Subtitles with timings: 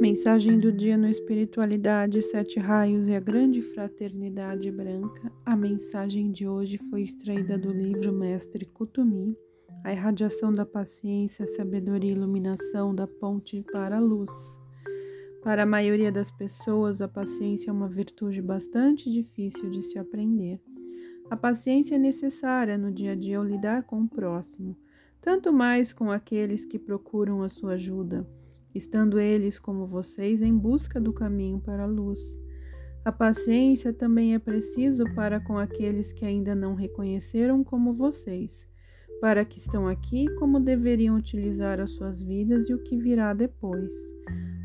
[0.00, 5.32] Mensagem do dia no Espiritualidade, Sete Raios e a Grande Fraternidade Branca.
[5.44, 9.36] A mensagem de hoje foi extraída do livro Mestre Kutumi,
[9.84, 14.30] A Irradiação da Paciência, Sabedoria e Iluminação da Ponte para a Luz.
[15.42, 20.60] Para a maioria das pessoas, a paciência é uma virtude bastante difícil de se aprender.
[21.28, 24.76] A paciência é necessária no dia a dia ao lidar com o próximo,
[25.20, 28.24] tanto mais com aqueles que procuram a sua ajuda
[28.74, 32.38] estando eles, como vocês, em busca do caminho para a luz.
[33.04, 38.66] A paciência também é preciso para com aqueles que ainda não reconheceram como vocês,
[39.20, 43.90] para que estão aqui como deveriam utilizar as suas vidas e o que virá depois.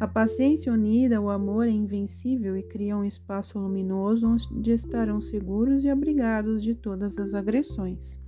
[0.00, 5.84] A paciência unida ao amor é invencível e cria um espaço luminoso onde estarão seguros
[5.84, 8.18] e abrigados de todas as agressões.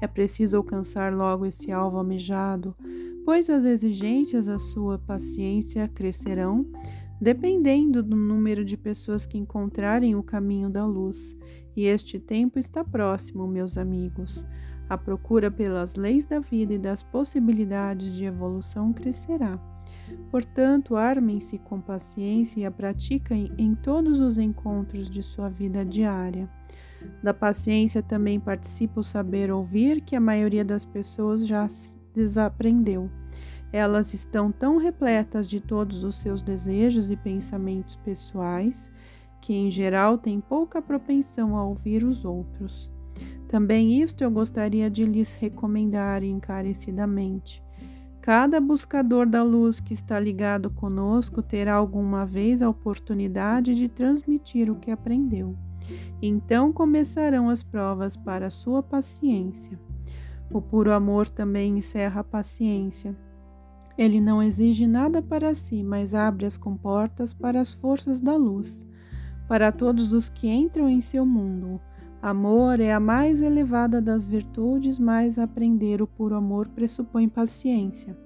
[0.00, 2.74] É preciso alcançar logo esse alvo almejado,
[3.24, 6.66] pois as exigências à sua paciência crescerão,
[7.20, 11.34] dependendo do número de pessoas que encontrarem o caminho da luz.
[11.76, 14.46] E este tempo está próximo, meus amigos.
[14.88, 19.58] A procura pelas leis da vida e das possibilidades de evolução crescerá.
[20.30, 26.48] Portanto, armem-se com paciência e a pratiquem em todos os encontros de sua vida diária.
[27.22, 31.68] Da paciência também participa o saber ouvir, que a maioria das pessoas já
[32.14, 33.10] desaprendeu.
[33.72, 38.90] Elas estão tão repletas de todos os seus desejos e pensamentos pessoais
[39.40, 42.88] que, em geral, têm pouca propensão a ouvir os outros.
[43.48, 47.62] Também isto eu gostaria de lhes recomendar encarecidamente.
[48.20, 54.70] Cada buscador da luz que está ligado conosco terá alguma vez a oportunidade de transmitir
[54.70, 55.54] o que aprendeu.
[56.22, 59.78] Então começarão as provas para sua paciência.
[60.50, 63.16] O puro amor também encerra a paciência.
[63.96, 68.84] Ele não exige nada para si, mas abre as comportas para as forças da luz,
[69.46, 71.80] para todos os que entram em seu mundo.
[72.20, 78.16] Amor é a mais elevada das virtudes, mas aprender o puro amor pressupõe paciência.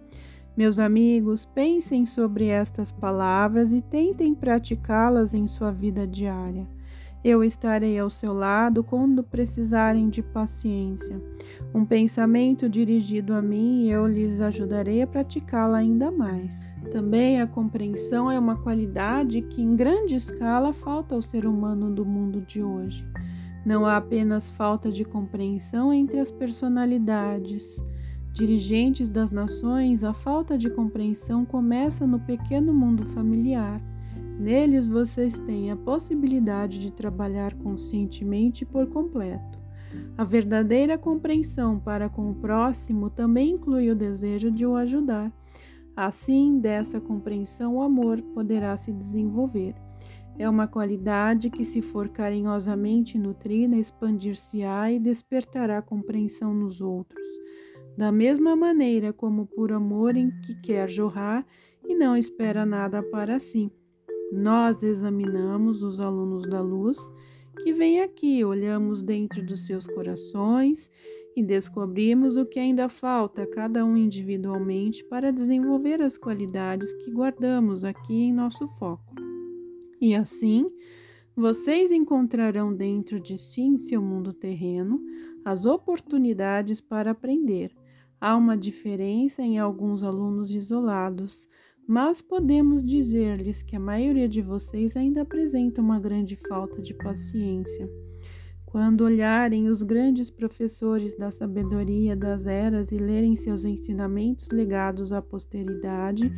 [0.56, 6.66] Meus amigos, pensem sobre estas palavras e tentem praticá-las em sua vida diária.
[7.24, 11.20] Eu estarei ao seu lado quando precisarem de paciência.
[11.74, 16.64] Um pensamento dirigido a mim e eu lhes ajudarei a praticá-la ainda mais.
[16.92, 22.06] Também a compreensão é uma qualidade que, em grande escala, falta ao ser humano do
[22.06, 23.04] mundo de hoje.
[23.66, 27.82] Não há apenas falta de compreensão entre as personalidades.
[28.32, 33.82] Dirigentes das nações, a falta de compreensão começa no pequeno mundo familiar
[34.38, 39.58] Neles vocês têm a possibilidade de trabalhar conscientemente por completo.
[40.16, 45.32] A verdadeira compreensão para com o próximo também inclui o desejo de o ajudar.
[45.96, 49.74] Assim, dessa compreensão, o amor poderá se desenvolver.
[50.38, 57.26] É uma qualidade que, se for carinhosamente nutrida, expandir-se-á e despertará compreensão nos outros.
[57.96, 61.44] Da mesma maneira como por amor em que quer jorrar
[61.84, 63.72] e não espera nada para si.
[64.32, 66.98] Nós examinamos os alunos da luz
[67.62, 70.90] que vêm aqui, olhamos dentro dos seus corações
[71.34, 77.84] e descobrimos o que ainda falta cada um individualmente para desenvolver as qualidades que guardamos
[77.84, 79.14] aqui em nosso foco.
[80.00, 80.70] E assim,
[81.34, 85.00] vocês encontrarão dentro de si, em seu mundo terreno,
[85.44, 87.72] as oportunidades para aprender.
[88.20, 91.47] Há uma diferença em alguns alunos isolados
[91.88, 97.90] mas podemos dizer-lhes que a maioria de vocês ainda apresenta uma grande falta de paciência.
[98.66, 105.22] Quando olharem os grandes professores da sabedoria das eras e lerem seus ensinamentos legados à
[105.22, 106.30] posteridade,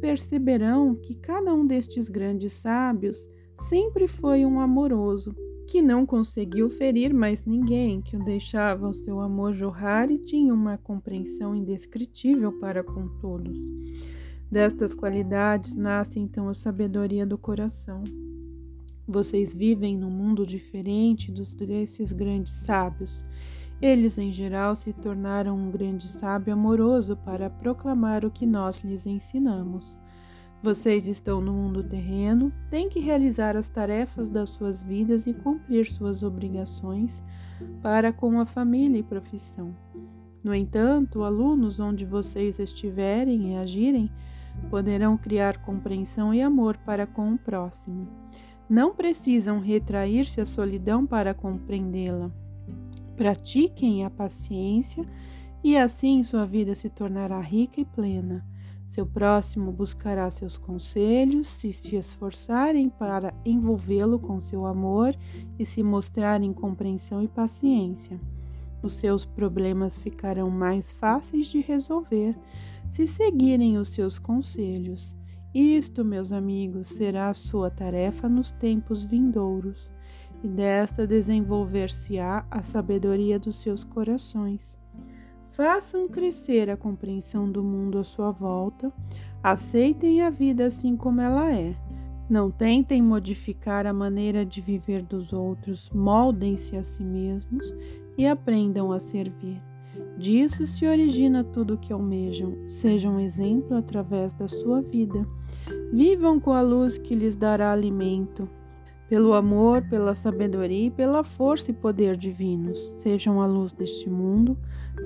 [0.00, 5.34] perceberão que cada um destes grandes sábios sempre foi um amoroso,
[5.66, 10.54] que não conseguiu ferir mais ninguém, que o deixava o seu amor jorrar e tinha
[10.54, 13.58] uma compreensão indescritível para com todos.
[14.52, 18.04] Destas qualidades nasce então a sabedoria do coração.
[19.08, 23.24] Vocês vivem num mundo diferente dos desses grandes sábios.
[23.80, 29.06] Eles, em geral, se tornaram um grande sábio amoroso para proclamar o que nós lhes
[29.06, 29.98] ensinamos.
[30.62, 35.86] Vocês estão no mundo terreno, têm que realizar as tarefas das suas vidas e cumprir
[35.86, 37.22] suas obrigações
[37.80, 39.74] para com a família e profissão.
[40.44, 44.10] No entanto, alunos onde vocês estiverem e agirem,
[44.70, 48.08] poderão criar compreensão e amor para com o próximo.
[48.68, 52.30] Não precisam retrair-se à solidão para compreendê-la.
[53.16, 55.04] Pratiquem a paciência
[55.62, 58.44] e assim sua vida se tornará rica e plena.
[58.86, 65.16] Seu próximo buscará seus conselhos se se esforçarem para envolvê-lo com seu amor
[65.58, 68.20] e se mostrarem compreensão e paciência.
[68.82, 72.36] Os seus problemas ficarão mais fáceis de resolver
[72.92, 75.16] se seguirem os seus conselhos.
[75.54, 79.90] Isto, meus amigos, será a sua tarefa nos tempos vindouros,
[80.44, 84.78] e desta desenvolver-se-á a sabedoria dos seus corações.
[85.52, 88.92] Façam crescer a compreensão do mundo à sua volta,
[89.42, 91.74] aceitem a vida assim como ela é.
[92.28, 97.74] Não tentem modificar a maneira de viver dos outros, moldem-se a si mesmos
[98.18, 99.71] e aprendam a servir.
[100.16, 102.56] Disso se origina tudo o que almejam.
[102.66, 105.26] Sejam um exemplo através da sua vida.
[105.92, 108.48] Vivam com a luz que lhes dará alimento,
[109.12, 112.94] pelo amor, pela sabedoria e pela força e poder divinos.
[112.96, 114.56] Sejam a luz deste mundo,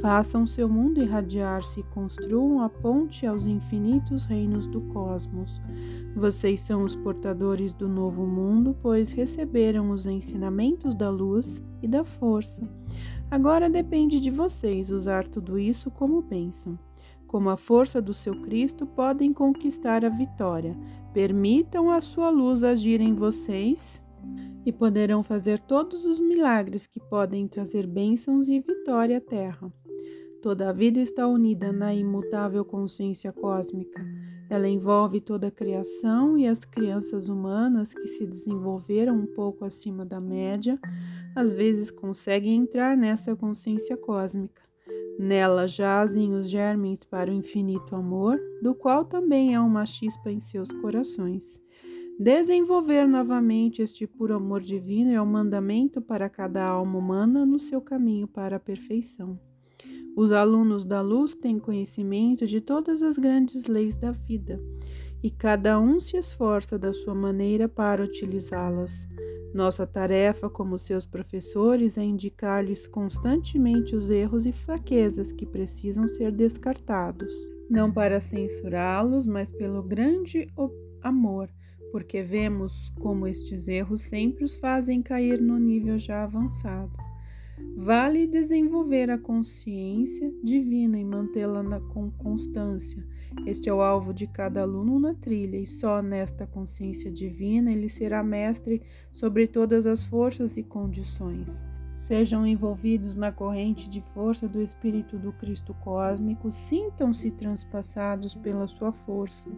[0.00, 5.60] façam seu mundo irradiar-se e construam a ponte aos infinitos reinos do cosmos.
[6.14, 12.04] Vocês são os portadores do novo mundo, pois receberam os ensinamentos da luz e da
[12.04, 12.62] força.
[13.28, 16.78] Agora depende de vocês usar tudo isso como pensam.
[17.36, 20.74] Como a força do seu Cristo, podem conquistar a vitória.
[21.12, 24.02] Permitam a sua luz agir em vocês
[24.64, 29.70] e poderão fazer todos os milagres que podem trazer bênçãos e vitória à Terra.
[30.40, 34.02] Toda a vida está unida na imutável consciência cósmica.
[34.48, 40.06] Ela envolve toda a criação e as crianças humanas que se desenvolveram um pouco acima
[40.06, 40.80] da média,
[41.34, 44.64] às vezes conseguem entrar nessa consciência cósmica.
[45.18, 50.40] Nela jazem os germens para o infinito amor, do qual também há uma chispa em
[50.40, 51.58] seus corações.
[52.18, 57.58] Desenvolver novamente este puro amor divino é o um mandamento para cada alma humana no
[57.58, 59.38] seu caminho para a perfeição.
[60.16, 64.58] Os alunos da luz têm conhecimento de todas as grandes leis da vida
[65.22, 69.06] e cada um se esforça da sua maneira para utilizá-las.
[69.54, 76.30] Nossa tarefa como seus professores é indicar-lhes constantemente os erros e fraquezas que precisam ser
[76.30, 77.32] descartados,
[77.70, 80.48] não para censurá-los, mas pelo grande
[81.02, 81.48] amor,
[81.90, 87.05] porque vemos como estes erros sempre os fazem cair no nível já avançado.
[87.76, 93.02] Vale desenvolver a consciência divina e mantê-la com constância.
[93.46, 97.88] Este é o alvo de cada aluno na trilha, e só nesta consciência divina ele
[97.88, 98.82] será mestre
[99.12, 101.48] sobre todas as forças e condições.
[101.96, 108.92] Sejam envolvidos na corrente de força do Espírito do Cristo cósmico, sintam-se transpassados pela sua
[108.92, 109.50] força.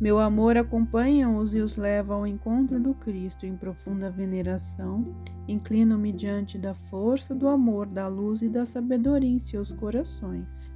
[0.00, 5.14] Meu amor acompanha-os e os leva ao encontro do Cristo em profunda veneração.
[5.46, 10.72] Inclino-me diante da força do amor, da luz e da sabedoria em seus corações.